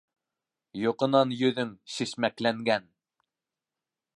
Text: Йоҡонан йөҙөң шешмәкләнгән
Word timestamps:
Йоҡонан 0.83 1.35
йөҙөң 1.35 1.75
шешмәкләнгән 1.97 2.89